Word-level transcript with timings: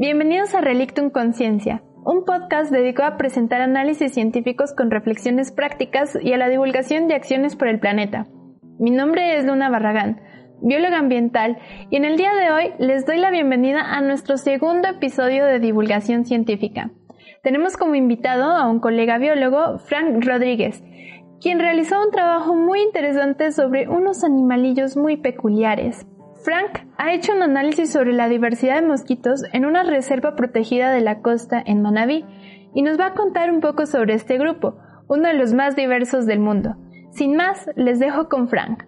Bienvenidos 0.00 0.54
a 0.54 0.60
Relictum 0.60 1.10
Conciencia, 1.10 1.82
un 2.04 2.24
podcast 2.24 2.70
dedicado 2.70 3.12
a 3.12 3.16
presentar 3.16 3.60
análisis 3.60 4.14
científicos 4.14 4.72
con 4.72 4.92
reflexiones 4.92 5.50
prácticas 5.50 6.16
y 6.22 6.32
a 6.32 6.36
la 6.36 6.48
divulgación 6.48 7.08
de 7.08 7.16
acciones 7.16 7.56
por 7.56 7.66
el 7.66 7.80
planeta. 7.80 8.28
Mi 8.78 8.92
nombre 8.92 9.36
es 9.36 9.44
Luna 9.44 9.68
Barragán, 9.68 10.20
bióloga 10.62 11.00
ambiental, 11.00 11.58
y 11.90 11.96
en 11.96 12.04
el 12.04 12.16
día 12.16 12.32
de 12.32 12.52
hoy 12.52 12.70
les 12.78 13.06
doy 13.06 13.18
la 13.18 13.32
bienvenida 13.32 13.80
a 13.80 14.00
nuestro 14.00 14.36
segundo 14.36 14.86
episodio 14.86 15.44
de 15.44 15.58
divulgación 15.58 16.24
científica. 16.24 16.92
Tenemos 17.42 17.76
como 17.76 17.96
invitado 17.96 18.52
a 18.52 18.70
un 18.70 18.78
colega 18.78 19.18
biólogo, 19.18 19.80
Frank 19.80 20.24
Rodríguez, 20.24 20.80
quien 21.40 21.58
realizó 21.58 22.00
un 22.00 22.12
trabajo 22.12 22.54
muy 22.54 22.82
interesante 22.82 23.50
sobre 23.50 23.88
unos 23.88 24.22
animalillos 24.22 24.96
muy 24.96 25.16
peculiares. 25.16 26.06
Frank 26.48 26.88
ha 26.96 27.12
hecho 27.12 27.34
un 27.34 27.42
análisis 27.42 27.92
sobre 27.92 28.14
la 28.14 28.26
diversidad 28.26 28.80
de 28.80 28.86
mosquitos 28.86 29.42
en 29.52 29.66
una 29.66 29.82
reserva 29.82 30.34
protegida 30.34 30.90
de 30.90 31.02
la 31.02 31.20
costa 31.20 31.62
en 31.62 31.82
Manabí 31.82 32.24
y 32.74 32.80
nos 32.80 32.98
va 32.98 33.08
a 33.08 33.14
contar 33.14 33.50
un 33.50 33.60
poco 33.60 33.84
sobre 33.84 34.14
este 34.14 34.38
grupo, 34.38 34.78
uno 35.08 35.28
de 35.28 35.34
los 35.34 35.52
más 35.52 35.76
diversos 35.76 36.24
del 36.24 36.40
mundo. 36.40 36.74
Sin 37.10 37.36
más, 37.36 37.68
les 37.76 37.98
dejo 37.98 38.30
con 38.30 38.48
Frank. 38.48 38.84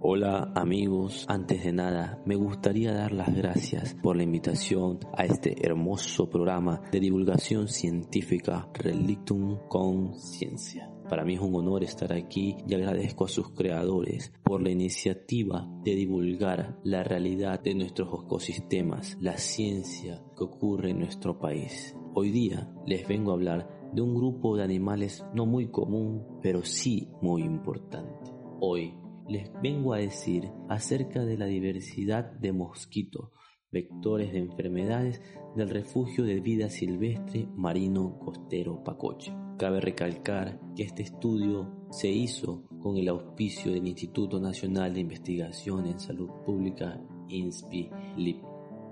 Hola 0.00 0.50
amigos, 0.56 1.26
antes 1.28 1.62
de 1.62 1.72
nada 1.72 2.18
me 2.26 2.34
gustaría 2.34 2.92
dar 2.92 3.12
las 3.12 3.32
gracias 3.32 3.94
por 4.02 4.16
la 4.16 4.24
invitación 4.24 4.98
a 5.16 5.26
este 5.26 5.64
hermoso 5.64 6.28
programa 6.28 6.80
de 6.90 6.98
divulgación 6.98 7.68
científica 7.68 8.66
Relictum 8.74 9.60
Conciencia. 9.68 10.90
Para 11.08 11.24
mí 11.24 11.34
es 11.34 11.40
un 11.40 11.54
honor 11.54 11.84
estar 11.84 12.12
aquí 12.12 12.56
y 12.66 12.74
agradezco 12.74 13.26
a 13.26 13.28
sus 13.28 13.50
creadores 13.52 14.32
por 14.42 14.60
la 14.60 14.70
iniciativa 14.70 15.68
de 15.84 15.94
divulgar 15.94 16.80
la 16.82 17.04
realidad 17.04 17.62
de 17.62 17.76
nuestros 17.76 18.08
ecosistemas, 18.24 19.16
la 19.20 19.38
ciencia 19.38 20.20
que 20.36 20.42
ocurre 20.42 20.90
en 20.90 20.98
nuestro 20.98 21.38
país. 21.38 21.96
Hoy 22.12 22.30
día 22.30 22.72
les 22.86 23.06
vengo 23.06 23.30
a 23.30 23.34
hablar 23.34 23.90
de 23.92 24.02
un 24.02 24.16
grupo 24.16 24.56
de 24.56 24.64
animales 24.64 25.24
no 25.32 25.46
muy 25.46 25.70
común, 25.70 26.40
pero 26.42 26.64
sí 26.64 27.08
muy 27.22 27.42
importante. 27.42 28.32
Hoy 28.58 28.94
les 29.28 29.48
vengo 29.62 29.94
a 29.94 29.98
decir 29.98 30.50
acerca 30.68 31.24
de 31.24 31.38
la 31.38 31.46
diversidad 31.46 32.32
de 32.32 32.52
mosquitos, 32.52 33.30
vectores 33.70 34.32
de 34.32 34.38
enfermedades 34.38 35.22
del 35.54 35.70
refugio 35.70 36.24
de 36.24 36.40
vida 36.40 36.68
silvestre 36.68 37.48
marino 37.54 38.18
costero 38.18 38.82
Pacoche. 38.82 39.45
Cabe 39.58 39.80
recalcar 39.80 40.60
que 40.76 40.82
este 40.82 41.02
estudio 41.02 41.86
se 41.90 42.08
hizo 42.08 42.64
con 42.78 42.98
el 42.98 43.08
auspicio 43.08 43.72
del 43.72 43.86
Instituto 43.86 44.38
Nacional 44.38 44.92
de 44.92 45.00
Investigación 45.00 45.86
en 45.86 45.98
Salud 45.98 46.28
Pública, 46.44 47.00
INSPI-LIP. 47.28 48.44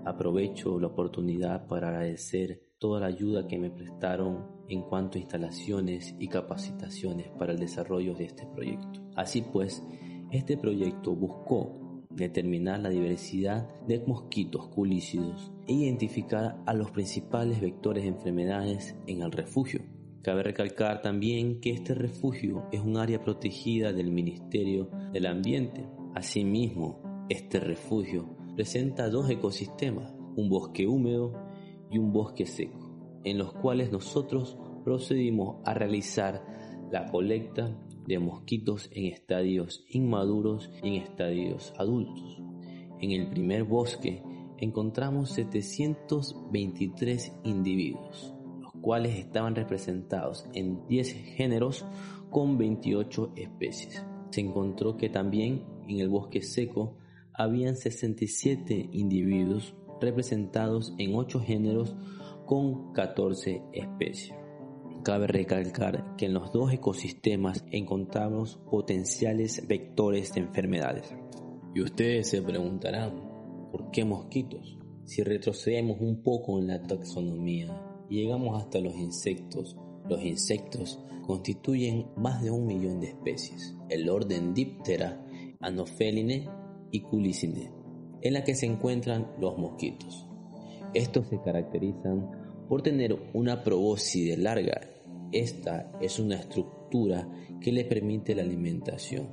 Aprovecho 0.06 0.80
la 0.80 0.86
oportunidad 0.86 1.66
para 1.66 1.88
agradecer 1.88 2.62
toda 2.78 3.00
la 3.00 3.08
ayuda 3.08 3.46
que 3.46 3.58
me 3.58 3.70
prestaron 3.70 4.46
en 4.66 4.80
cuanto 4.82 5.18
a 5.18 5.20
instalaciones 5.20 6.14
y 6.18 6.28
capacitaciones 6.28 7.28
para 7.38 7.52
el 7.52 7.58
desarrollo 7.58 8.14
de 8.14 8.24
este 8.24 8.46
proyecto. 8.46 9.02
Así 9.16 9.42
pues, 9.42 9.82
este 10.30 10.56
proyecto 10.56 11.14
buscó 11.14 12.06
determinar 12.08 12.80
la 12.80 12.88
diversidad 12.88 13.68
de 13.86 14.02
mosquitos 14.06 14.68
culícidos 14.68 15.52
e 15.66 15.74
identificar 15.74 16.62
a 16.64 16.72
los 16.72 16.90
principales 16.90 17.60
vectores 17.60 18.04
de 18.04 18.10
enfermedades 18.10 18.96
en 19.06 19.20
el 19.20 19.30
refugio. 19.30 19.93
Cabe 20.24 20.42
recalcar 20.42 21.00
también 21.02 21.60
que 21.60 21.70
este 21.70 21.94
refugio 21.94 22.66
es 22.72 22.80
un 22.80 22.96
área 22.96 23.20
protegida 23.20 23.92
del 23.92 24.10
Ministerio 24.10 24.88
del 25.12 25.26
Ambiente. 25.26 25.86
Asimismo, 26.14 27.26
este 27.28 27.60
refugio 27.60 28.34
presenta 28.56 29.10
dos 29.10 29.28
ecosistemas, 29.28 30.14
un 30.34 30.48
bosque 30.48 30.86
húmedo 30.86 31.34
y 31.90 31.98
un 31.98 32.10
bosque 32.10 32.46
seco, 32.46 33.20
en 33.22 33.36
los 33.36 33.52
cuales 33.52 33.92
nosotros 33.92 34.56
procedimos 34.82 35.58
a 35.66 35.74
realizar 35.74 36.42
la 36.90 37.04
colecta 37.04 37.78
de 38.06 38.18
mosquitos 38.18 38.88
en 38.92 39.12
estadios 39.12 39.84
inmaduros 39.90 40.70
y 40.82 40.88
en 40.88 40.94
estadios 41.02 41.74
adultos. 41.76 42.40
En 42.98 43.10
el 43.10 43.28
primer 43.28 43.64
bosque 43.64 44.22
encontramos 44.56 45.32
723 45.32 47.40
individuos 47.44 48.33
cuales 48.84 49.16
estaban 49.16 49.54
representados 49.54 50.46
en 50.52 50.86
10 50.86 51.14
géneros 51.36 51.86
con 52.28 52.58
28 52.58 53.32
especies. 53.34 54.04
Se 54.28 54.42
encontró 54.42 54.98
que 54.98 55.08
también 55.08 55.64
en 55.88 56.00
el 56.00 56.10
bosque 56.10 56.42
seco 56.42 56.98
habían 57.32 57.76
67 57.76 58.90
individuos 58.92 59.74
representados 60.02 60.92
en 60.98 61.14
8 61.14 61.40
géneros 61.40 61.96
con 62.44 62.92
14 62.92 63.62
especies. 63.72 64.34
Cabe 65.02 65.28
recalcar 65.28 66.14
que 66.16 66.26
en 66.26 66.34
los 66.34 66.52
dos 66.52 66.70
ecosistemas 66.70 67.64
encontramos 67.70 68.58
potenciales 68.70 69.66
vectores 69.66 70.34
de 70.34 70.40
enfermedades. 70.42 71.14
Y 71.74 71.80
ustedes 71.80 72.28
se 72.28 72.42
preguntarán, 72.42 73.70
¿por 73.72 73.90
qué 73.90 74.04
mosquitos? 74.04 74.78
Si 75.04 75.22
retrocedemos 75.22 75.96
un 76.00 76.22
poco 76.22 76.58
en 76.58 76.66
la 76.66 76.82
taxonomía, 76.82 77.93
llegamos 78.14 78.60
hasta 78.60 78.80
los 78.80 78.94
insectos. 78.96 79.76
Los 80.08 80.22
insectos 80.22 80.98
constituyen 81.26 82.06
más 82.16 82.42
de 82.42 82.50
un 82.50 82.66
millón 82.66 83.00
de 83.00 83.08
especies. 83.08 83.76
El 83.88 84.08
orden 84.08 84.54
Diptera, 84.54 85.24
Anopheline 85.60 86.48
y 86.90 87.00
Culicine, 87.00 87.70
en 88.20 88.32
la 88.32 88.44
que 88.44 88.54
se 88.54 88.66
encuentran 88.66 89.32
los 89.40 89.58
mosquitos. 89.58 90.26
Estos 90.92 91.26
se 91.28 91.40
caracterizan 91.40 92.30
por 92.68 92.82
tener 92.82 93.18
una 93.32 93.62
probóscide 93.64 94.36
larga. 94.36 94.80
Esta 95.32 95.90
es 96.00 96.18
una 96.18 96.36
estructura 96.36 97.28
que 97.60 97.72
le 97.72 97.84
permite 97.84 98.34
la 98.34 98.42
alimentación. 98.42 99.28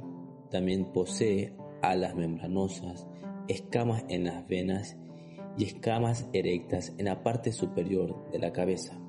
También 0.49 0.91
posee 0.91 1.55
alas 1.81 2.15
membranosas, 2.15 3.07
escamas 3.47 4.03
en 4.09 4.25
las 4.25 4.47
venas 4.47 4.97
y 5.57 5.66
escamas 5.66 6.28
erectas 6.34 6.94
en 6.97 7.06
la 7.06 7.23
parte 7.23 7.51
superior 7.51 8.29
de 8.31 8.39
la 8.39 8.51
cabeza. 8.51 9.00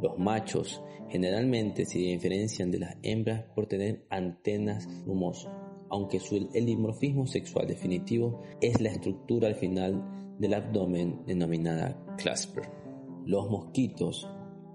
Los 0.00 0.18
machos 0.18 0.82
generalmente 1.08 1.84
se 1.84 1.98
diferencian 1.98 2.70
de 2.70 2.78
las 2.78 2.96
hembras 3.02 3.44
por 3.54 3.66
tener 3.66 4.06
antenas 4.10 4.86
rumosas, 5.04 5.52
aunque 5.90 6.20
su 6.20 6.48
dimorfismo 6.52 7.26
sexual 7.26 7.66
definitivo 7.66 8.42
es 8.60 8.80
la 8.80 8.90
estructura 8.90 9.48
al 9.48 9.56
final 9.56 10.36
del 10.38 10.54
abdomen 10.54 11.24
denominada 11.26 12.00
clasper. 12.16 12.70
Los 13.24 13.50
mosquitos 13.50 14.28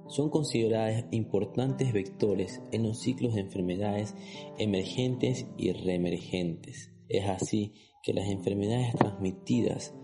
son 0.07 0.29
considerados 0.29 1.05
importantes 1.11 1.93
vectores 1.93 2.61
en 2.71 2.83
los 2.83 2.99
ciclos 2.99 3.35
de 3.35 3.41
enfermedades 3.41 4.15
emergentes 4.57 5.47
y 5.57 5.71
reemergentes. 5.71 6.91
Es 7.07 7.27
así 7.27 7.73
que 8.03 8.13
las 8.13 8.27
enfermedades 8.27 8.93
transmitidas 8.95 9.95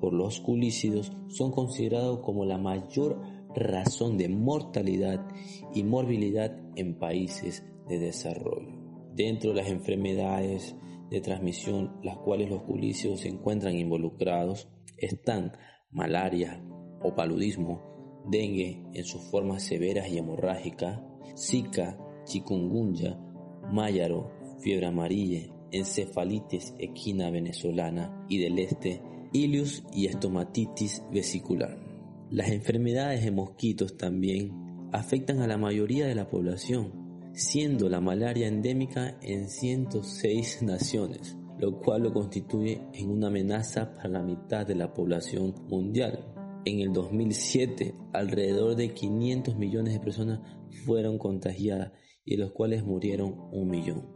por 0.00 0.12
los 0.12 0.40
culícidos 0.40 1.12
son 1.28 1.50
considerados 1.50 2.20
como 2.20 2.44
la 2.44 2.58
mayor 2.58 3.20
razón 3.54 4.16
de 4.18 4.28
mortalidad 4.28 5.26
y 5.74 5.82
morbilidad 5.82 6.56
en 6.76 6.98
países 6.98 7.64
de 7.88 7.98
desarrollo. 7.98 8.68
Dentro 9.14 9.50
de 9.50 9.56
las 9.56 9.68
enfermedades 9.68 10.76
de 11.10 11.20
transmisión, 11.20 11.98
las 12.02 12.18
cuales 12.18 12.50
los 12.50 12.62
culícidos 12.62 13.20
se 13.20 13.28
encuentran 13.28 13.76
involucrados, 13.76 14.68
están 14.96 15.52
malaria 15.90 16.62
o 17.02 17.14
paludismo, 17.14 17.82
dengue 18.28 18.84
en 18.92 19.04
sus 19.04 19.22
formas 19.30 19.62
severas 19.62 20.08
y 20.08 20.18
hemorrágicas, 20.18 21.00
zika, 21.36 21.98
chikungunya, 22.24 23.18
máyaro, 23.72 24.30
fiebre 24.60 24.86
amarilla, 24.86 25.46
encefalitis 25.70 26.74
equina 26.78 27.30
venezolana 27.30 28.24
y 28.28 28.38
del 28.38 28.58
este 28.58 29.02
ileus 29.32 29.84
y 29.92 30.06
estomatitis 30.06 31.02
vesicular. 31.12 31.78
Las 32.30 32.50
enfermedades 32.50 33.24
de 33.24 33.30
mosquitos 33.30 33.96
también 33.96 34.52
afectan 34.92 35.40
a 35.40 35.46
la 35.46 35.58
mayoría 35.58 36.06
de 36.06 36.14
la 36.14 36.28
población, 36.28 37.30
siendo 37.32 37.88
la 37.88 38.00
malaria 38.00 38.48
endémica 38.48 39.18
en 39.22 39.48
106 39.48 40.62
naciones, 40.62 41.36
lo 41.58 41.78
cual 41.80 42.02
lo 42.02 42.12
constituye 42.12 42.82
en 42.92 43.10
una 43.10 43.28
amenaza 43.28 43.92
para 43.94 44.08
la 44.08 44.22
mitad 44.22 44.66
de 44.66 44.74
la 44.74 44.92
población 44.92 45.54
mundial. 45.68 46.24
En 46.64 46.80
el 46.80 46.92
2007, 46.92 47.94
alrededor 48.12 48.76
de 48.76 48.92
500 48.92 49.56
millones 49.56 49.94
de 49.94 50.00
personas 50.00 50.40
fueron 50.84 51.18
contagiadas 51.18 51.92
y 52.24 52.36
de 52.36 52.42
los 52.42 52.52
cuales 52.52 52.84
murieron 52.84 53.34
un 53.52 53.70
millón, 53.70 54.06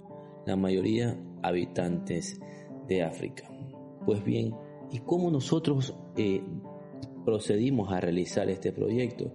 la 0.47 0.57
mayoría 0.57 1.19
habitantes 1.43 2.39
de 2.89 3.03
África. 3.03 3.49
Pues 4.05 4.23
bien, 4.23 4.53
¿Y 4.93 4.99
cómo 4.99 5.31
nosotros 5.31 5.95
eh, 6.19 6.45
procedimos 7.25 7.91
a 7.91 7.99
realizar 7.99 8.51
este 8.51 8.73
proyecto? 8.73 9.33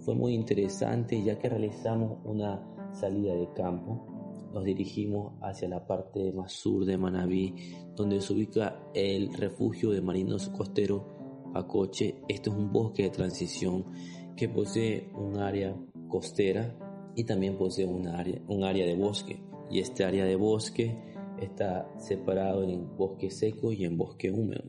Fue 0.00 0.14
muy 0.14 0.32
interesante 0.32 1.22
ya 1.22 1.38
que 1.38 1.50
realizamos 1.50 2.20
una 2.24 2.66
salida 2.94 3.34
de 3.34 3.52
campo. 3.52 4.06
Nos 4.54 4.64
dirigimos 4.64 5.34
hacia 5.42 5.68
la 5.68 5.86
parte 5.86 6.32
más 6.32 6.52
sur 6.52 6.86
de 6.86 6.96
Manabí, 6.96 7.54
donde 7.94 8.22
se 8.22 8.32
ubica 8.32 8.80
el 8.94 9.34
refugio 9.34 9.90
de 9.90 10.00
marinos 10.00 10.48
costeros 10.48 11.02
Acoche. 11.52 12.22
Este 12.26 12.48
es 12.48 12.56
un 12.56 12.72
bosque 12.72 13.02
de 13.02 13.10
transición 13.10 13.84
que 14.34 14.48
posee 14.48 15.10
un 15.14 15.36
área 15.36 15.76
costera 16.08 16.78
y 17.14 17.24
también 17.24 17.58
posee 17.58 17.84
un 17.84 18.08
área, 18.08 18.40
un 18.48 18.64
área 18.64 18.86
de 18.86 18.96
bosque. 18.96 19.42
Y 19.70 19.80
este 19.80 20.02
área 20.02 20.24
de 20.24 20.36
bosque 20.36 20.98
está 21.38 21.92
separado 21.98 22.62
en 22.62 22.96
bosque 22.96 23.30
seco 23.30 23.70
y 23.70 23.84
en 23.84 23.98
bosque 23.98 24.30
húmedo. 24.30 24.64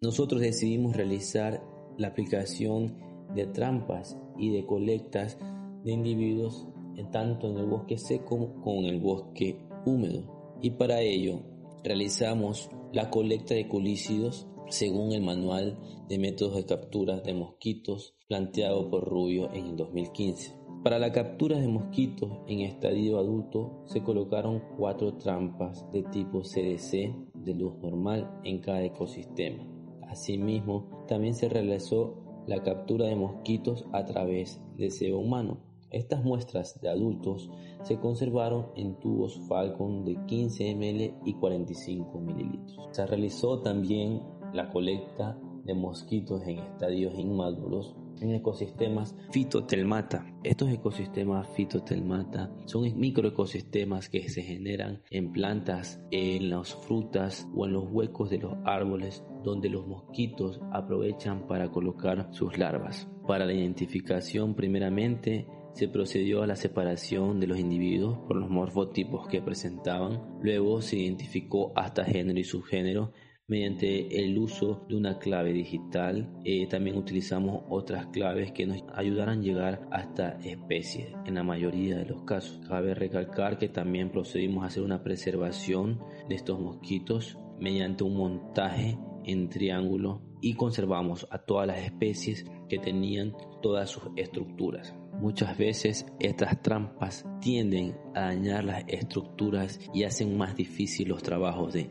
Nosotros 0.00 0.40
decidimos 0.40 0.96
realizar 0.96 1.62
la 1.96 2.08
aplicación 2.08 2.96
de 3.34 3.46
trampas 3.46 4.16
y 4.36 4.50
de 4.50 4.64
colectas 4.64 5.38
de 5.84 5.92
individuos 5.92 6.68
tanto 7.06 7.50
en 7.50 7.58
el 7.58 7.66
bosque 7.66 7.98
seco 7.98 8.54
como 8.62 8.80
en 8.80 8.86
el 8.86 9.00
bosque 9.00 9.58
húmedo. 9.86 10.56
Y 10.60 10.70
para 10.70 11.00
ello 11.00 11.40
realizamos 11.84 12.70
la 12.92 13.10
colecta 13.10 13.54
de 13.54 13.68
colícidos 13.68 14.46
según 14.68 15.12
el 15.12 15.22
manual 15.22 15.78
de 16.08 16.18
métodos 16.18 16.56
de 16.56 16.66
captura 16.66 17.20
de 17.20 17.34
mosquitos 17.34 18.14
planteado 18.28 18.90
por 18.90 19.08
Rubio 19.08 19.52
en 19.54 19.66
el 19.66 19.76
2015. 19.76 20.56
Para 20.84 20.98
la 20.98 21.12
captura 21.12 21.58
de 21.58 21.68
mosquitos 21.68 22.30
en 22.46 22.60
estadio 22.60 23.18
adulto 23.18 23.82
se 23.86 24.02
colocaron 24.02 24.62
cuatro 24.76 25.14
trampas 25.14 25.90
de 25.92 26.02
tipo 26.04 26.42
CDC 26.42 27.14
de 27.34 27.54
luz 27.54 27.78
normal 27.78 28.40
en 28.44 28.60
cada 28.60 28.84
ecosistema. 28.84 29.77
Asimismo, 30.08 31.04
también 31.06 31.34
se 31.34 31.48
realizó 31.48 32.14
la 32.46 32.62
captura 32.62 33.06
de 33.06 33.16
mosquitos 33.16 33.84
a 33.92 34.04
través 34.04 34.60
de 34.76 34.90
cebo 34.90 35.18
humano. 35.18 35.58
Estas 35.90 36.22
muestras 36.22 36.80
de 36.80 36.88
adultos 36.88 37.50
se 37.82 37.98
conservaron 37.98 38.66
en 38.76 38.98
tubos 39.00 39.40
Falcon 39.48 40.04
de 40.04 40.18
15 40.26 40.74
ml 40.74 41.14
y 41.24 41.34
45 41.34 42.20
ml. 42.20 42.58
Se 42.90 43.06
realizó 43.06 43.60
también 43.60 44.22
la 44.52 44.70
colecta 44.70 45.38
de 45.64 45.74
mosquitos 45.74 46.42
en 46.42 46.58
estadios 46.58 47.18
inmaduros 47.18 47.94
en 48.22 48.34
ecosistemas 48.34 49.14
fitotelmata. 49.30 50.26
Estos 50.42 50.70
ecosistemas 50.70 51.48
fitotelmata 51.54 52.50
son 52.66 52.98
microecosistemas 52.98 54.08
que 54.08 54.28
se 54.28 54.42
generan 54.42 55.02
en 55.10 55.32
plantas, 55.32 56.00
en 56.10 56.50
las 56.50 56.74
frutas 56.74 57.48
o 57.54 57.66
en 57.66 57.72
los 57.72 57.84
huecos 57.90 58.30
de 58.30 58.38
los 58.38 58.54
árboles 58.64 59.24
donde 59.42 59.68
los 59.68 59.86
mosquitos 59.86 60.60
aprovechan 60.72 61.46
para 61.46 61.70
colocar 61.70 62.28
sus 62.32 62.58
larvas. 62.58 63.08
Para 63.26 63.46
la 63.46 63.52
identificación 63.52 64.54
primeramente 64.54 65.46
se 65.72 65.88
procedió 65.88 66.42
a 66.42 66.46
la 66.46 66.56
separación 66.56 67.38
de 67.38 67.46
los 67.46 67.58
individuos 67.58 68.18
por 68.26 68.36
los 68.36 68.50
morfotipos 68.50 69.28
que 69.28 69.40
presentaban, 69.40 70.38
luego 70.42 70.80
se 70.80 70.96
identificó 70.96 71.72
hasta 71.76 72.04
género 72.04 72.40
y 72.40 72.44
subgénero 72.44 73.12
mediante 73.48 74.22
el 74.22 74.38
uso 74.38 74.84
de 74.88 74.94
una 74.94 75.18
clave 75.18 75.52
digital. 75.52 76.30
Eh, 76.44 76.66
también 76.68 76.96
utilizamos 76.96 77.64
otras 77.70 78.06
claves 78.08 78.52
que 78.52 78.66
nos 78.66 78.84
ayudarán 78.94 79.40
a 79.40 79.42
llegar 79.42 79.88
hasta 79.90 80.38
especies 80.42 81.08
en 81.24 81.34
la 81.34 81.42
mayoría 81.42 81.96
de 81.96 82.04
los 82.04 82.22
casos. 82.22 82.60
Cabe 82.68 82.94
recalcar 82.94 83.58
que 83.58 83.70
también 83.70 84.10
procedimos 84.10 84.62
a 84.62 84.66
hacer 84.66 84.82
una 84.82 85.02
preservación 85.02 85.98
de 86.28 86.34
estos 86.34 86.60
mosquitos 86.60 87.38
mediante 87.58 88.04
un 88.04 88.16
montaje 88.16 88.98
en 89.24 89.48
triángulo 89.48 90.22
y 90.40 90.54
conservamos 90.54 91.26
a 91.30 91.38
todas 91.38 91.66
las 91.66 91.78
especies 91.78 92.44
que 92.68 92.78
tenían 92.78 93.34
todas 93.62 93.90
sus 93.90 94.04
estructuras. 94.16 94.94
Muchas 95.20 95.58
veces 95.58 96.06
estas 96.20 96.62
trampas 96.62 97.24
tienden 97.40 97.96
a 98.14 98.20
dañar 98.20 98.64
las 98.64 98.84
estructuras 98.86 99.80
y 99.92 100.04
hacen 100.04 100.38
más 100.38 100.54
difícil 100.54 101.08
los 101.08 101.22
trabajos 101.24 101.72
de 101.72 101.90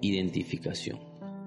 identificación. 0.00 0.98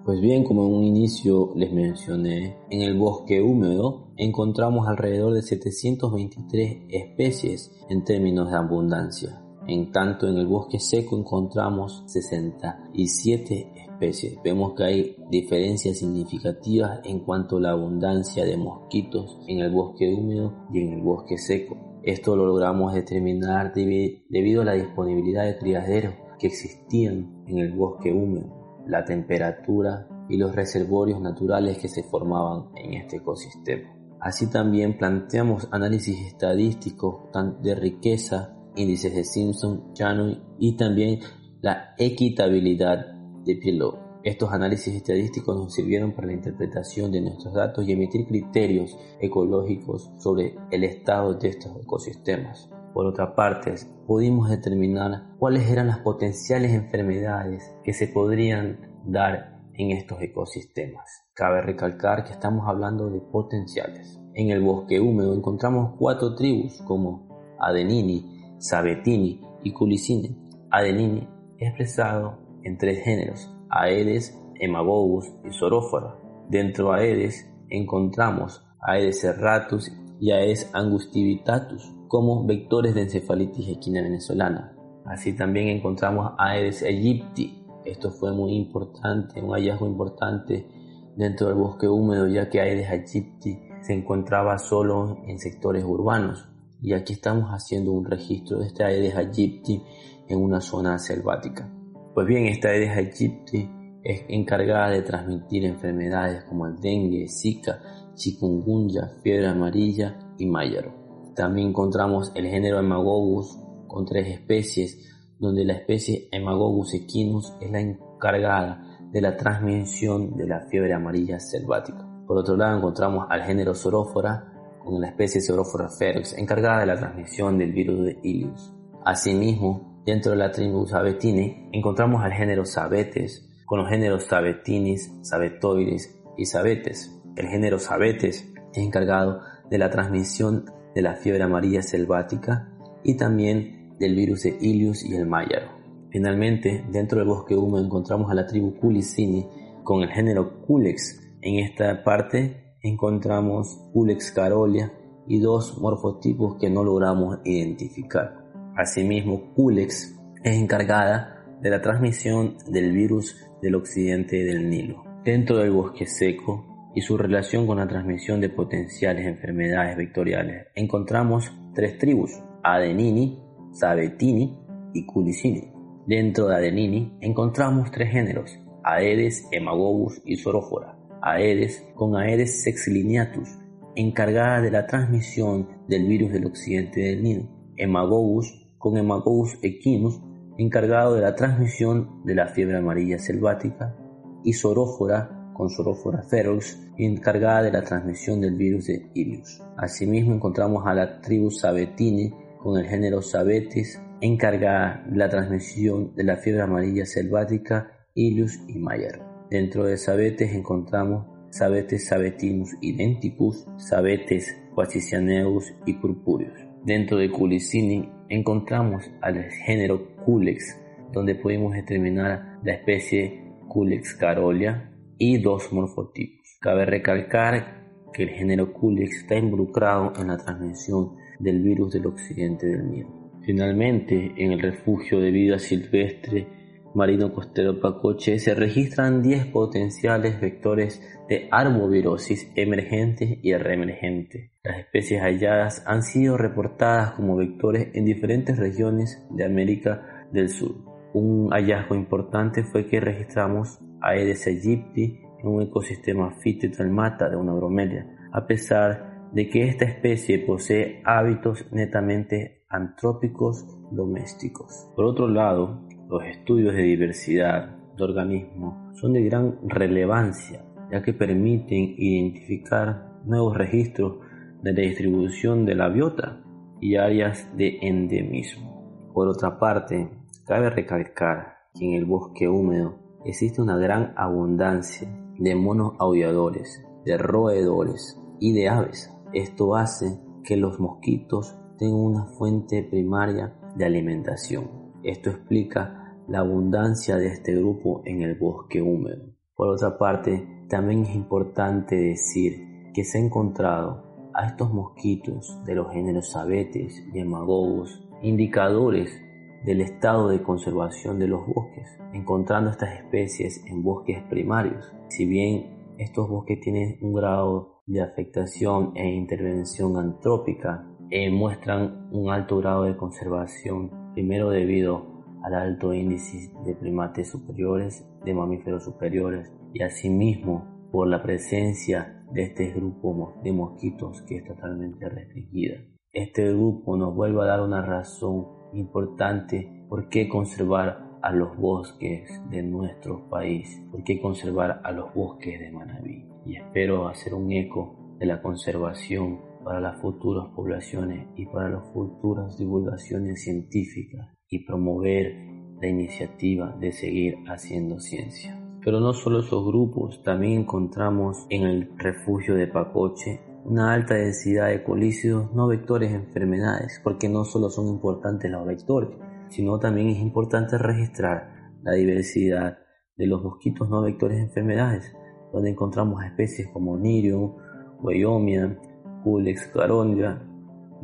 Pues 0.06 0.22
bien, 0.22 0.44
como 0.44 0.66
en 0.68 0.74
un 0.74 0.84
inicio 0.84 1.54
les 1.56 1.74
mencioné, 1.74 2.56
en 2.70 2.82
el 2.82 2.98
bosque 2.98 3.42
húmedo 3.42 4.14
encontramos 4.16 4.88
alrededor 4.88 5.34
de 5.34 5.42
723 5.42 6.84
especies 6.90 7.74
en 7.90 8.04
términos 8.04 8.50
de 8.52 8.58
abundancia. 8.58 9.42
En 9.68 9.92
tanto, 9.92 10.30
en 10.30 10.38
el 10.38 10.48
bosque 10.48 10.80
seco 10.80 11.18
encontramos 11.18 12.04
67 12.08 13.74
especies. 13.76 14.40
Vemos 14.42 14.74
que 14.76 14.84
hay 14.84 15.16
diferencias 15.30 15.98
significativas 15.98 17.02
en 17.04 17.20
cuanto 17.20 17.58
a 17.58 17.62
la 17.62 17.72
abundancia 17.72 18.46
de 18.46 18.56
mosquitos 18.56 19.40
en 19.48 19.60
el 19.60 19.72
bosque 19.72 20.14
húmedo 20.14 20.54
y 20.72 20.80
en 20.80 20.94
el 20.94 21.02
bosque 21.02 21.38
seco. 21.38 21.76
Esto 22.04 22.38
lo 22.38 22.46
logramos 22.46 22.94
determinar 22.94 23.74
debido 23.74 24.62
a 24.62 24.66
la 24.66 24.74
disponibilidad 24.74 25.44
de 25.44 25.58
criaderos 25.58 26.14
que 26.40 26.48
existían 26.48 27.44
en 27.48 27.58
el 27.58 27.74
bosque 27.74 28.14
húmedo, 28.14 28.84
la 28.88 29.04
temperatura 29.04 30.08
y 30.30 30.38
los 30.38 30.56
reservorios 30.56 31.20
naturales 31.20 31.78
que 31.78 31.90
se 31.90 32.04
formaban 32.04 32.70
en 32.76 32.94
este 32.94 33.18
ecosistema. 33.18 33.94
Así 34.22 34.50
también 34.50 34.98
planteamos 34.98 35.68
análisis 35.72 36.26
estadísticos 36.26 37.30
de 37.62 37.76
riqueza 37.76 38.54
índices 38.78 39.14
de 39.14 39.24
Simpson, 39.24 39.94
Llano 39.94 40.38
y 40.60 40.78
también 40.78 41.20
la 41.62 41.96
equitabilidad 41.98 43.08
de 43.44 43.56
Pillow. 43.56 44.08
Estos 44.24 44.52
análisis 44.52 44.94
estadísticos 44.94 45.56
nos 45.56 45.74
sirvieron 45.74 46.14
para 46.14 46.28
la 46.28 46.34
interpretación 46.34 47.12
de 47.12 47.22
nuestros 47.22 47.54
datos 47.54 47.88
y 47.88 47.94
emitir 47.94 48.28
criterios 48.28 48.98
ecológicos 49.22 50.12
sobre 50.18 50.56
el 50.72 50.84
estado 50.84 51.34
de 51.36 51.50
estos 51.50 51.76
ecosistemas. 51.82 52.70
Por 52.94 53.06
otra 53.06 53.36
parte, 53.36 53.76
pudimos 54.06 54.50
determinar 54.50 55.36
cuáles 55.40 55.70
eran 55.70 55.88
las 55.88 56.00
potenciales 56.00 56.74
enfermedades 56.74 57.64
que 57.84 57.94
se 57.94 58.08
podrían 58.08 59.02
dar 59.06 59.62
en 59.74 59.92
estos 59.92 60.22
ecosistemas. 60.22 61.24
Cabe 61.34 61.62
recalcar 61.62 62.24
que 62.24 62.32
estamos 62.32 62.68
hablando 62.68 63.10
de 63.10 63.22
potenciales. 63.22 64.20
En 64.34 64.50
el 64.50 64.62
bosque 64.62 65.00
húmedo 65.00 65.34
encontramos 65.34 65.96
cuatro 65.98 66.36
tribus 66.36 66.82
como 66.88 67.56
Adenini, 67.60 68.37
Sabetini 68.60 69.42
y 69.64 69.72
Culicine. 69.72 70.36
Adenini 70.72 71.28
es 71.58 71.70
expresado 71.70 72.40
en 72.64 72.78
tres 72.78 73.04
géneros, 73.04 73.50
Aedes, 73.70 74.38
Hemagogus 74.56 75.32
y 75.46 75.54
Sorófora. 75.54 76.16
Dentro 76.50 76.92
de 76.92 77.02
Aedes 77.02 77.50
encontramos 77.70 78.66
Aedes 78.82 79.22
serratus 79.22 79.92
y 80.20 80.32
Aedes 80.32 80.70
angustivitatus 80.74 81.94
como 82.08 82.46
vectores 82.46 82.96
de 82.96 83.04
encefalitis 83.04 83.70
equina 83.70 84.02
venezolana. 84.02 84.76
Así 85.06 85.36
también 85.36 85.68
encontramos 85.68 86.34
Aedes 86.38 86.84
aegypti. 86.84 87.64
Esto 87.86 88.12
fue 88.12 88.34
muy 88.34 88.56
importante, 88.56 89.42
un 89.42 89.54
hallazgo 89.54 89.88
importante 89.88 90.68
dentro 91.16 91.48
del 91.48 91.58
bosque 91.58 91.88
húmedo 91.88 92.28
ya 92.28 92.50
que 92.50 92.60
Aedes 92.60 92.90
aegypti 92.90 93.60
se 93.82 93.94
encontraba 93.94 94.58
solo 94.58 95.20
en 95.28 95.40
sectores 95.40 95.84
urbanos 95.86 96.50
y 96.82 96.94
aquí 96.94 97.14
estamos 97.14 97.50
haciendo 97.50 97.92
un 97.92 98.06
registro 98.06 98.60
de 98.60 98.68
esta 98.68 98.86
Aedes 98.86 99.16
aegypti 99.16 99.82
en 100.28 100.42
una 100.42 100.62
zona 100.62 101.00
selvática. 101.00 101.72
Pues 102.14 102.28
bien, 102.28 102.46
esta 102.46 102.70
Aedes 102.70 102.96
aegypti 102.96 103.70
es 104.04 104.26
encargada 104.30 104.90
de 104.90 105.02
transmitir 105.02 105.66
enfermedades 105.66 106.44
como 106.46 106.68
el 106.68 106.80
dengue, 106.80 107.28
zika, 107.28 107.82
chikungunya, 108.14 109.18
fiebre 109.22 109.48
amarilla 109.48 110.18
y 110.38 110.46
mayaro. 110.46 111.34
También 111.36 111.70
encontramos 111.70 112.32
el 112.36 112.48
género 112.48 112.80
Hemagogus 112.80 113.60
con 113.88 114.06
tres 114.06 114.28
especies, 114.28 115.14
donde 115.40 115.66
la 115.66 115.74
especie 115.74 116.30
Hemagogus 116.32 116.94
equinus 116.94 117.54
es 117.62 117.72
la 117.72 117.80
encargada 117.80 118.82
de 119.12 119.22
la 119.22 119.36
transmisión 119.36 120.36
de 120.36 120.48
la 120.48 120.62
fiebre 120.70 120.94
amarilla 120.94 121.40
selvática. 121.40 122.08
Por 122.26 122.38
otro 122.38 122.58
lado 122.58 122.78
encontramos 122.78 123.26
al 123.30 123.44
género 123.44 123.74
Sorófora, 123.74 124.57
con 124.88 125.02
la 125.02 125.10
especie 125.10 125.42
Pseudophora 125.42 125.90
ferox, 125.90 126.38
encargada 126.38 126.80
de 126.80 126.86
la 126.86 126.98
transmisión 126.98 127.58
del 127.58 127.74
virus 127.74 128.06
de 128.06 128.20
Ilius. 128.24 128.74
Asimismo, 129.04 130.02
dentro 130.06 130.32
de 130.32 130.38
la 130.38 130.50
tribu 130.50 130.88
Sabetini 130.88 131.70
encontramos 131.74 132.24
al 132.24 132.32
género 132.32 132.64
Sabetes, 132.64 133.50
con 133.66 133.80
los 133.80 133.90
géneros 133.90 134.24
Sabetinis, 134.24 135.12
Sabetoides 135.24 136.18
y 136.38 136.46
Sabetes. 136.46 137.14
El 137.36 137.48
género 137.50 137.80
Sabetes 137.80 138.50
es 138.72 138.78
encargado 138.78 139.42
de 139.70 139.78
la 139.78 139.90
transmisión 139.90 140.72
de 140.96 141.02
la 141.02 141.16
fiebre 141.16 141.44
amarilla 141.44 141.82
selvática 141.82 142.70
y 143.04 143.18
también 143.18 143.98
del 144.00 144.16
virus 144.16 144.44
de 144.44 144.58
Ilius 144.62 145.04
y 145.04 145.16
el 145.16 145.26
Mayaro. 145.26 145.68
Finalmente, 146.12 146.86
dentro 146.90 147.20
del 147.20 147.28
bosque 147.28 147.58
húmedo 147.58 147.84
encontramos 147.84 148.32
a 148.32 148.36
la 148.36 148.46
tribu 148.46 148.74
Culicini 148.80 149.50
con 149.84 150.02
el 150.02 150.10
género 150.12 150.62
Culex. 150.62 151.28
En 151.42 151.60
esta 151.60 152.04
parte 152.06 152.67
encontramos 152.88 153.80
Ulex 153.94 154.32
carolia 154.32 154.92
y 155.28 155.40
dos 155.40 155.78
morfotipos 155.80 156.58
que 156.60 156.70
no 156.70 156.84
logramos 156.84 157.40
identificar. 157.44 158.46
Asimismo, 158.76 159.54
Culex 159.56 160.16
es 160.44 160.56
encargada 160.56 161.44
de 161.62 161.70
la 161.70 161.82
transmisión 161.82 162.58
del 162.68 162.92
virus 162.92 163.36
del 163.62 163.76
occidente 163.76 164.44
del 164.44 164.70
Nilo. 164.70 165.04
Dentro 165.24 165.58
del 165.58 165.72
bosque 165.72 166.06
seco 166.06 166.92
y 166.96 167.02
su 167.02 167.18
relación 167.18 167.68
con 167.68 167.78
la 167.78 167.88
transmisión 167.88 168.40
de 168.40 168.50
potenciales 168.50 169.26
enfermedades 169.26 169.98
vectoriales, 169.98 170.68
encontramos 170.76 171.52
tres 171.74 171.98
tribus, 171.98 172.32
Adenini, 172.64 173.40
Sabetini 173.72 174.58
y 174.94 175.06
Culicini. 175.06 175.72
Dentro 176.06 176.48
de 176.48 176.56
Adenini 176.56 177.18
encontramos 177.20 177.92
tres 177.92 178.12
géneros, 178.12 178.58
Aedes, 178.84 179.48
Hemagobus 179.52 180.22
y 180.26 180.38
Sorófora. 180.38 180.97
Aedes 181.22 181.84
con 181.96 182.16
Aedes 182.16 182.64
sexlineatus, 182.64 183.50
encargada 183.96 184.62
de 184.62 184.72
la 184.72 184.86
transmisión 184.86 185.68
del 185.88 186.08
virus 186.08 186.32
del 186.32 186.46
occidente 186.46 187.02
del 187.02 187.24
Nilo. 187.24 187.50
Hemagogus 187.76 188.68
con 188.78 188.98
Hemagogus 188.98 189.58
equinus, 189.62 190.22
encargado 190.58 191.16
de 191.16 191.22
la 191.22 191.36
transmisión 191.36 192.24
de 192.26 192.36
la 192.36 192.48
fiebre 192.48 192.78
amarilla 192.78 193.20
selvática. 193.20 193.96
Y 194.44 194.54
Sorófora 194.54 195.52
con 195.54 195.70
Sorófora 195.70 196.22
ferox, 196.22 196.80
encargada 196.98 197.64
de 197.64 197.72
la 197.72 197.84
transmisión 197.84 198.40
del 198.40 198.56
virus 198.56 198.86
de 198.86 199.10
Ilius. 199.16 199.62
Asimismo 199.76 200.36
encontramos 200.36 200.86
a 200.86 200.94
la 200.94 201.20
tribu 201.20 201.50
Sabetine 201.50 202.34
con 202.60 202.80
el 202.80 202.86
género 202.86 203.22
Sabetes, 203.22 204.00
encargada 204.22 205.04
de 205.08 205.18
la 205.18 205.30
transmisión 205.30 206.16
de 206.16 206.24
la 206.24 206.38
fiebre 206.38 206.62
amarilla 206.62 207.06
selvática 207.06 207.92
Ilius 208.14 208.60
y 208.68 208.78
Mayer. 208.78 209.27
Dentro 209.50 209.86
de 209.86 209.98
Sabetes 209.98 210.54
encontramos 210.54 211.26
Sabetes 211.50 212.08
sabetinus 212.08 212.76
identicus, 212.82 213.66
Sabetes 213.78 214.54
quasicianeus 214.76 215.74
y 215.86 215.94
purpureus. 215.94 216.60
Dentro 216.84 217.18
de 217.18 217.32
Culicini 217.32 218.10
encontramos 218.28 219.10
al 219.22 219.50
género 219.66 220.16
Culex, 220.26 220.78
donde 221.14 221.36
podemos 221.36 221.74
determinar 221.74 222.60
la 222.64 222.74
especie 222.74 223.54
Culex 223.70 224.16
carolia 224.16 224.92
y 225.18 225.42
dos 225.42 225.72
morfotipos. 225.72 226.58
Cabe 226.60 226.86
recalcar 226.86 227.88
que 228.14 228.24
el 228.24 228.30
género 228.30 228.74
Culex 228.74 229.22
está 229.22 229.38
involucrado 229.38 230.12
en 230.20 230.28
la 230.28 230.38
transmisión 230.38 231.16
del 231.40 231.62
virus 231.62 231.94
del 231.94 232.08
occidente 232.08 232.68
del 232.68 232.92
Nilo. 232.92 233.32
Finalmente, 233.46 234.34
en 234.36 234.52
el 234.52 234.60
refugio 234.60 235.22
de 235.22 235.32
vida 235.32 235.58
silvestre 235.58 236.57
marino 236.98 237.32
costero 237.32 237.80
Pacoche 237.80 238.40
se 238.40 238.56
registran 238.56 239.22
10 239.22 239.52
potenciales 239.52 240.42
vectores 240.42 241.00
de 241.30 241.48
arbovirosis 241.52 242.52
emergente 242.56 243.40
y 243.44 243.54
reemergente. 243.54 244.52
Las 244.64 244.80
especies 244.80 245.22
halladas 245.22 245.84
han 245.86 246.02
sido 246.02 246.38
reportadas 246.38 247.12
como 247.12 247.36
vectores 247.36 247.90
en 247.94 248.06
diferentes 248.06 248.58
regiones 248.58 249.24
de 249.30 249.46
América 249.46 250.28
del 250.32 250.50
Sur. 250.50 250.76
Un 251.14 251.52
hallazgo 251.52 251.94
importante 251.94 252.64
fue 252.64 252.88
que 252.88 253.00
registramos 253.00 253.80
Aedes 254.02 254.48
aegypti 254.48 255.20
en 255.40 255.48
un 255.48 255.62
ecosistema 255.62 256.32
fitotralmata 256.42 257.30
de 257.30 257.36
una 257.36 257.54
bromelia, 257.54 258.08
a 258.32 258.48
pesar 258.48 259.30
de 259.34 259.48
que 259.50 259.68
esta 259.68 259.86
especie 259.86 260.40
posee 260.40 261.04
hábitos 261.06 261.72
netamente 261.72 262.66
antrópicos 262.70 263.66
domésticos. 263.92 264.90
Por 264.96 265.06
otro 265.06 265.28
lado, 265.28 265.87
los 266.10 266.24
estudios 266.24 266.74
de 266.74 266.84
diversidad 266.84 267.76
de 267.98 268.04
organismos 268.04 268.98
son 269.00 269.14
de 269.14 269.24
gran 269.24 269.60
relevancia, 269.64 270.64
ya 270.92 271.02
que 271.02 271.14
permiten 271.14 271.96
identificar 271.98 273.20
nuevos 273.26 273.58
registros 273.58 274.20
de 274.62 274.74
la 274.74 274.82
distribución 274.82 275.66
de 275.66 275.76
la 275.76 275.90
biota 275.90 276.42
y 276.80 276.96
áreas 276.96 277.50
de 277.58 277.78
endemismo. 277.82 279.12
Por 279.14 279.28
otra 279.28 279.60
parte, 279.60 280.10
cabe 280.46 280.70
recalcar 280.70 281.58
que 281.74 281.86
en 281.86 281.94
el 281.94 282.06
bosque 282.06 282.48
húmedo 282.48 283.00
existe 283.26 283.62
una 283.62 283.78
gran 283.78 284.14
abundancia 284.16 285.10
de 285.38 285.56
monos 285.56 285.94
aulladores, 286.00 286.86
de 287.06 287.18
roedores 287.18 288.20
y 288.40 288.54
de 288.54 288.70
aves. 288.70 289.14
Esto 289.34 289.76
hace 289.76 290.20
que 290.44 290.56
los 290.56 290.80
mosquitos 290.80 291.58
tengan 291.78 292.00
una 292.00 292.26
fuente 292.38 292.84
primaria 292.84 293.54
de 293.76 293.86
alimentación. 293.86 294.77
Esto 295.04 295.30
explica 295.30 296.16
la 296.28 296.40
abundancia 296.40 297.16
de 297.18 297.28
este 297.28 297.56
grupo 297.56 298.02
en 298.06 298.22
el 298.22 298.36
bosque 298.36 298.82
húmedo. 298.82 299.26
Por 299.56 299.70
otra 299.70 299.98
parte, 299.98 300.48
también 300.68 301.04
es 301.04 301.16
importante 301.16 301.96
decir 301.96 302.92
que 302.94 303.04
se 303.04 303.18
ha 303.18 303.22
encontrado 303.22 304.32
a 304.34 304.48
estos 304.48 304.74
mosquitos 304.74 305.64
de 305.66 305.76
los 305.76 305.92
géneros 305.92 306.36
abetes 306.36 307.04
y 307.14 307.20
hemagogos 307.20 308.08
indicadores 308.22 309.22
del 309.66 309.82
estado 309.82 310.30
de 310.30 310.42
conservación 310.44 311.20
de 311.20 311.28
los 311.28 311.46
bosques, 311.48 311.88
encontrando 312.14 312.70
estas 312.70 313.00
especies 313.00 313.64
en 313.66 313.84
bosques 313.84 314.22
primarios. 314.30 314.92
Si 315.10 315.26
bien 315.26 315.96
estos 315.98 316.30
bosques 316.30 316.60
tienen 316.60 316.98
un 317.02 317.14
grado 317.14 317.82
de 317.86 318.02
afectación 318.02 318.92
e 318.96 319.10
intervención 319.10 319.98
antrópica, 319.98 320.88
eh, 321.10 321.32
muestran 321.32 322.10
un 322.12 322.30
alto 322.32 322.58
grado 322.58 322.84
de 322.84 322.98
conservación 322.98 324.07
primero 324.18 324.50
debido 324.50 325.06
al 325.44 325.54
alto 325.54 325.94
índice 325.94 326.52
de 326.66 326.74
primates 326.74 327.30
superiores, 327.30 328.04
de 328.26 328.34
mamíferos 328.34 328.84
superiores 328.84 329.54
y 329.76 329.84
asimismo 329.84 330.90
por 330.92 331.08
la 331.08 331.22
presencia 331.22 332.26
de 332.32 332.46
este 332.46 332.72
grupo 332.72 333.36
de 333.44 333.52
mosquitos 333.52 334.24
que 334.24 334.38
es 334.38 334.44
totalmente 334.44 335.08
restringida. 335.08 335.76
Este 336.12 336.52
grupo 336.52 336.98
nos 336.98 337.14
vuelve 337.14 337.44
a 337.44 337.46
dar 337.46 337.62
una 337.62 337.86
razón 337.86 338.48
importante 338.74 339.86
por 339.88 340.10
qué 340.10 340.28
conservar 340.28 341.20
a 341.22 341.32
los 341.32 341.56
bosques 341.56 342.42
de 342.50 342.64
nuestro 342.64 343.30
país, 343.30 343.70
por 343.92 344.04
qué 344.04 344.20
conservar 344.20 344.82
a 344.84 344.92
los 344.94 345.14
bosques 345.14 345.60
de 345.60 345.72
Manabí. 345.72 346.26
Y 346.44 346.56
espero 346.56 347.08
hacer 347.08 347.36
un 347.36 347.52
eco 347.52 348.16
de 348.18 348.26
la 348.26 348.42
conservación 348.42 349.42
para 349.68 349.82
las 349.82 350.00
futuras 350.00 350.46
poblaciones 350.56 351.28
y 351.36 351.46
para 351.46 351.68
las 351.68 351.84
futuras 351.92 352.58
divulgaciones 352.58 353.44
científicas 353.44 354.30
y 354.48 354.66
promover 354.66 355.36
la 355.82 355.90
iniciativa 355.90 356.74
de 356.80 356.94
seguir 356.94 357.36
haciendo 357.50 358.00
ciencia. 358.00 358.58
Pero 358.82 359.02
no 359.02 359.12
solo 359.12 359.42
esos 359.42 359.66
grupos, 359.66 360.24
también 360.24 360.62
encontramos 360.62 361.46
en 361.50 361.64
el 361.64 361.92
refugio 361.98 362.56
de 362.56 362.68
Pacoche 362.68 363.42
una 363.66 363.94
alta 363.94 364.14
densidad 364.14 364.70
de 364.70 364.86
colícidos 364.86 365.54
no 365.54 365.68
vectores 365.68 366.12
de 366.12 366.20
enfermedades, 366.20 367.02
porque 367.04 367.28
no 367.28 367.44
solo 367.44 367.70
son 367.70 367.88
importantes 367.88 368.50
los 368.50 368.66
vectores, 368.66 369.10
sino 369.50 369.80
también 369.80 370.08
es 370.08 370.20
importante 370.20 370.78
registrar 370.78 371.74
la 371.84 371.92
diversidad 371.92 372.78
de 373.18 373.28
los 373.28 373.44
mosquitos 373.44 373.90
no 373.90 374.02
vectores 374.02 374.38
de 374.38 374.44
enfermedades, 374.44 375.14
donde 375.52 375.72
encontramos 375.72 376.24
especies 376.24 376.70
como 376.70 376.98
Nirium, 376.98 377.58
Wyomia, 378.00 378.80
Culex 379.28 379.68
carondia, 379.74 380.42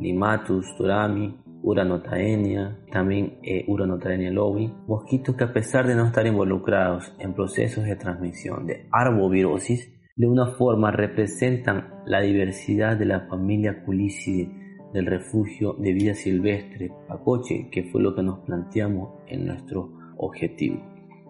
Limatus 0.00 0.74
turami, 0.78 1.36
Uranotaenia, 1.62 2.78
también 2.90 3.38
eh, 3.42 3.66
Uranotaenia 3.68 4.30
lobi, 4.30 4.72
mosquitos 4.86 5.36
que 5.36 5.44
a 5.44 5.52
pesar 5.52 5.86
de 5.86 5.94
no 5.94 6.06
estar 6.06 6.26
involucrados 6.26 7.14
en 7.18 7.34
procesos 7.34 7.84
de 7.84 7.96
transmisión 7.96 8.66
de 8.66 8.88
arbovirosis, 8.90 9.92
de 10.16 10.26
una 10.26 10.46
forma 10.54 10.90
representan 10.90 12.02
la 12.06 12.22
diversidad 12.22 12.96
de 12.96 13.04
la 13.04 13.28
familia 13.28 13.84
Culicidae 13.84 14.48
del 14.94 15.04
refugio 15.04 15.74
de 15.74 15.92
vida 15.92 16.14
silvestre 16.14 16.92
Pacoche, 17.06 17.68
que 17.70 17.90
fue 17.90 18.00
lo 18.00 18.14
que 18.14 18.22
nos 18.22 18.38
planteamos 18.46 19.20
en 19.26 19.44
nuestro 19.44 19.92
objetivo. 20.16 20.80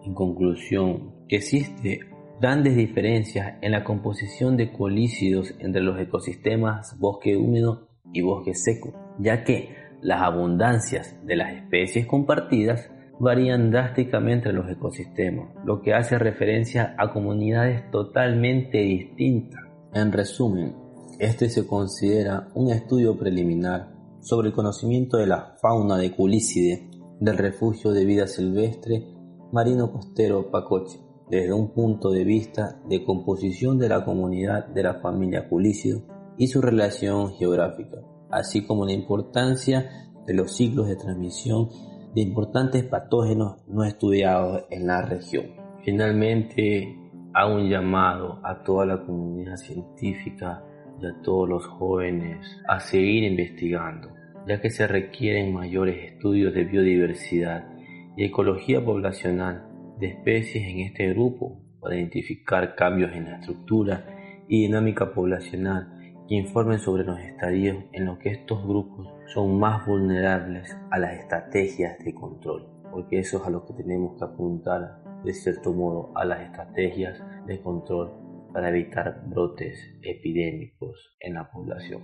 En 0.05 0.13
conclusión, 0.13 1.13
existe 1.27 2.14
grandes 2.39 2.75
diferencias 2.75 3.55
en 3.61 3.71
la 3.71 3.83
composición 3.83 4.57
de 4.57 4.71
colícidos 4.71 5.53
entre 5.59 5.81
los 5.81 5.99
ecosistemas 5.99 6.97
bosque 6.99 7.37
húmedo 7.37 7.87
y 8.13 8.21
bosque 8.21 8.53
seco, 8.53 8.93
ya 9.19 9.43
que 9.43 9.75
las 10.01 10.21
abundancias 10.21 11.15
de 11.25 11.35
las 11.35 11.53
especies 11.53 12.05
compartidas 12.05 12.91
varían 13.19 13.71
drásticamente 13.71 14.49
en 14.49 14.57
los 14.57 14.69
ecosistemas, 14.69 15.49
lo 15.63 15.81
que 15.81 15.93
hace 15.93 16.19
referencia 16.19 16.95
a 16.97 17.11
comunidades 17.11 17.89
totalmente 17.89 18.79
distintas. 18.79 19.61
En 19.93 20.11
resumen, 20.11 20.75
este 21.19 21.49
se 21.49 21.65
considera 21.65 22.49
un 22.55 22.71
estudio 22.71 23.17
preliminar 23.17 23.93
sobre 24.19 24.49
el 24.49 24.53
conocimiento 24.53 25.17
de 25.17 25.27
la 25.27 25.55
fauna 25.61 25.97
de 25.97 26.11
Culícide 26.11 26.89
del 27.19 27.37
refugio 27.37 27.91
de 27.91 28.03
vida 28.03 28.27
silvestre 28.27 29.05
marino 29.53 29.89
costero 29.91 30.51
Pacoche 30.51 31.04
desde 31.29 31.53
un 31.53 31.71
punto 31.71 32.11
de 32.11 32.23
vista 32.23 32.79
de 32.87 33.03
composición 33.03 33.79
de 33.79 33.89
la 33.89 34.05
comunidad 34.05 34.67
de 34.67 34.83
la 34.83 34.95
familia 34.95 35.49
Culícido 35.49 36.01
y 36.37 36.47
su 36.47 36.61
relación 36.61 37.33
geográfica, 37.33 37.97
así 38.29 38.65
como 38.65 38.85
la 38.85 38.93
importancia 38.93 40.11
de 40.25 40.33
los 40.33 40.55
ciclos 40.55 40.87
de 40.87 40.95
transmisión 40.95 41.69
de 42.13 42.21
importantes 42.21 42.83
patógenos 42.83 43.57
no 43.67 43.83
estudiados 43.83 44.65
en 44.69 44.87
la 44.87 45.01
región. 45.01 45.47
Finalmente, 45.83 46.97
hago 47.33 47.55
un 47.55 47.69
llamado 47.69 48.39
a 48.43 48.63
toda 48.63 48.85
la 48.85 49.05
comunidad 49.05 49.57
científica 49.57 50.63
y 51.01 51.05
a 51.05 51.21
todos 51.21 51.49
los 51.49 51.65
jóvenes 51.65 52.47
a 52.67 52.79
seguir 52.79 53.23
investigando, 53.23 54.09
ya 54.47 54.61
que 54.61 54.69
se 54.69 54.87
requieren 54.87 55.53
mayores 55.53 56.13
estudios 56.13 56.53
de 56.53 56.63
biodiversidad 56.63 57.67
y 58.15 58.23
ecología 58.23 58.83
poblacional 58.83 59.64
de 59.99 60.07
especies 60.07 60.67
en 60.67 60.79
este 60.79 61.09
grupo 61.13 61.61
para 61.79 61.95
identificar 61.95 62.75
cambios 62.75 63.13
en 63.13 63.25
la 63.25 63.37
estructura 63.37 64.05
y 64.47 64.63
dinámica 64.63 65.13
poblacional 65.13 65.91
que 66.27 66.35
informen 66.35 66.79
sobre 66.79 67.03
los 67.03 67.19
estadios 67.19 67.77
en 67.91 68.05
los 68.05 68.17
que 68.17 68.29
estos 68.29 68.65
grupos 68.65 69.07
son 69.27 69.59
más 69.59 69.85
vulnerables 69.85 70.75
a 70.89 70.97
las 70.97 71.19
estrategias 71.19 71.97
de 72.03 72.13
control, 72.13 72.67
porque 72.91 73.19
eso 73.19 73.37
es 73.37 73.47
a 73.47 73.49
lo 73.49 73.65
que 73.65 73.73
tenemos 73.73 74.17
que 74.17 74.25
apuntar 74.25 75.03
de 75.23 75.33
cierto 75.33 75.73
modo 75.73 76.11
a 76.15 76.25
las 76.25 76.41
estrategias 76.41 77.21
de 77.45 77.61
control 77.61 78.11
para 78.53 78.69
evitar 78.69 79.21
brotes 79.27 79.77
epidémicos 80.01 81.15
en 81.19 81.35
la 81.35 81.49
población. 81.51 82.01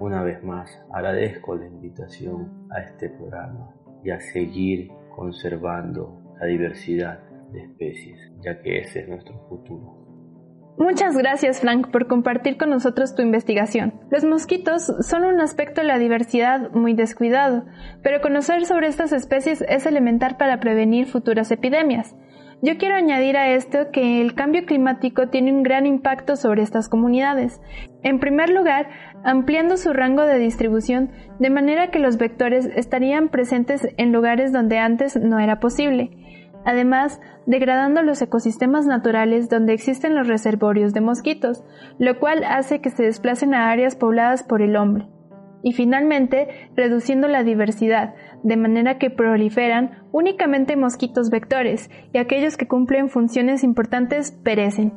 Una 0.00 0.22
vez 0.22 0.42
más, 0.42 0.82
agradezco 0.92 1.54
la 1.54 1.66
invitación 1.66 2.66
a 2.70 2.80
este 2.80 3.08
programa 3.08 3.74
y 4.02 4.10
a 4.10 4.20
seguir 4.20 4.90
conservando 5.14 6.34
la 6.40 6.46
diversidad 6.46 7.31
de 7.52 7.62
especies, 7.62 8.18
ya 8.44 8.60
que 8.60 8.78
ese 8.78 9.00
es 9.00 9.08
nuestro 9.08 9.38
futuro. 9.48 10.02
Muchas 10.78 11.16
gracias 11.16 11.60
Frank 11.60 11.90
por 11.90 12.06
compartir 12.06 12.56
con 12.56 12.70
nosotros 12.70 13.14
tu 13.14 13.22
investigación. 13.22 14.00
Los 14.10 14.24
mosquitos 14.24 14.90
son 15.00 15.24
un 15.24 15.40
aspecto 15.40 15.82
de 15.82 15.86
la 15.86 15.98
diversidad 15.98 16.70
muy 16.72 16.94
descuidado, 16.94 17.66
pero 18.02 18.22
conocer 18.22 18.64
sobre 18.64 18.88
estas 18.88 19.12
especies 19.12 19.62
es 19.68 19.84
elemental 19.84 20.36
para 20.38 20.60
prevenir 20.60 21.06
futuras 21.06 21.50
epidemias. 21.50 22.16
Yo 22.64 22.78
quiero 22.78 22.94
añadir 22.94 23.36
a 23.36 23.50
esto 23.50 23.90
que 23.92 24.22
el 24.22 24.34
cambio 24.34 24.64
climático 24.64 25.28
tiene 25.28 25.52
un 25.52 25.64
gran 25.64 25.84
impacto 25.84 26.36
sobre 26.36 26.62
estas 26.62 26.88
comunidades. 26.88 27.60
En 28.04 28.20
primer 28.20 28.50
lugar, 28.50 28.88
ampliando 29.24 29.76
su 29.76 29.92
rango 29.92 30.22
de 30.22 30.38
distribución 30.38 31.10
de 31.40 31.50
manera 31.50 31.90
que 31.90 31.98
los 31.98 32.18
vectores 32.18 32.66
estarían 32.76 33.30
presentes 33.30 33.88
en 33.96 34.12
lugares 34.12 34.52
donde 34.52 34.78
antes 34.78 35.16
no 35.16 35.40
era 35.40 35.58
posible. 35.58 36.12
Además, 36.64 37.20
degradando 37.46 38.02
los 38.02 38.22
ecosistemas 38.22 38.86
naturales 38.86 39.48
donde 39.48 39.72
existen 39.72 40.14
los 40.14 40.28
reservorios 40.28 40.92
de 40.92 41.00
mosquitos, 41.00 41.64
lo 41.98 42.18
cual 42.20 42.44
hace 42.44 42.80
que 42.80 42.90
se 42.90 43.02
desplacen 43.02 43.54
a 43.54 43.70
áreas 43.70 43.96
pobladas 43.96 44.44
por 44.44 44.62
el 44.62 44.76
hombre. 44.76 45.08
Y 45.64 45.72
finalmente, 45.72 46.48
reduciendo 46.76 47.28
la 47.28 47.44
diversidad, 47.44 48.14
de 48.42 48.56
manera 48.56 48.98
que 48.98 49.10
proliferan 49.10 50.02
únicamente 50.10 50.76
mosquitos 50.76 51.30
vectores 51.30 51.90
y 52.12 52.18
aquellos 52.18 52.56
que 52.56 52.66
cumplen 52.66 53.08
funciones 53.08 53.62
importantes 53.62 54.32
perecen. 54.32 54.92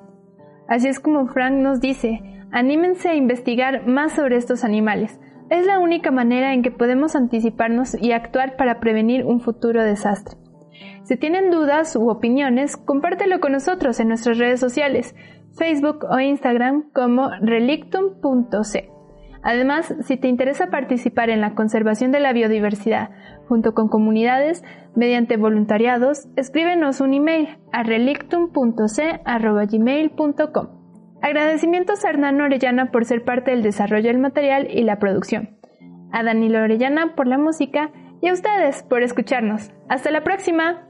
Así 0.67 0.87
es 0.87 0.99
como 0.99 1.27
Frank 1.27 1.53
nos 1.55 1.79
dice, 1.79 2.21
anímense 2.51 3.09
a 3.09 3.15
investigar 3.15 3.87
más 3.87 4.13
sobre 4.13 4.37
estos 4.37 4.63
animales. 4.63 5.19
Es 5.51 5.67
la 5.67 5.79
única 5.79 6.09
manera 6.09 6.53
en 6.53 6.63
que 6.63 6.71
podemos 6.71 7.15
anticiparnos 7.15 7.95
y 8.01 8.13
actuar 8.13 8.55
para 8.55 8.79
prevenir 8.79 9.23
un 9.25 9.41
futuro 9.41 9.83
desastre. 9.83 10.44
Si 11.03 11.17
tienen 11.17 11.51
dudas 11.51 11.95
u 11.95 12.09
opiniones, 12.09 12.77
compártelo 12.77 13.39
con 13.39 13.51
nosotros 13.51 13.99
en 13.99 14.07
nuestras 14.07 14.37
redes 14.37 14.59
sociales, 14.59 15.15
Facebook 15.57 16.05
o 16.09 16.19
Instagram 16.19 16.89
como 16.93 17.29
relictum.c. 17.41 18.89
Además, 19.43 19.93
si 20.01 20.17
te 20.17 20.27
interesa 20.27 20.71
participar 20.71 21.29
en 21.29 21.39
la 21.39 21.53
conservación 21.53 22.11
de 22.11 22.19
la 22.19 22.33
biodiversidad 22.33 23.11
junto 23.47 23.75
con 23.75 23.89
comunidades 23.89 24.63
mediante 24.95 25.37
voluntariados, 25.37 26.27
escríbenos 26.35 26.99
un 26.99 27.13
email 27.13 27.59
a 27.71 27.83
relictum.c.gmail.com. 27.83 30.67
Agradecimientos 31.21 32.03
a 32.03 32.09
Hernán 32.09 32.41
Orellana 32.41 32.89
por 32.91 33.05
ser 33.05 33.23
parte 33.23 33.51
del 33.51 33.61
desarrollo 33.61 34.07
del 34.07 34.17
material 34.17 34.67
y 34.69 34.81
la 34.81 34.97
producción, 34.97 35.59
a 36.11 36.23
Danilo 36.23 36.63
Orellana 36.63 37.13
por 37.15 37.27
la 37.27 37.37
música 37.37 37.91
y 38.21 38.29
a 38.29 38.33
ustedes 38.33 38.83
por 38.83 39.03
escucharnos. 39.03 39.71
¡Hasta 39.89 40.11
la 40.11 40.23
próxima! 40.23 40.84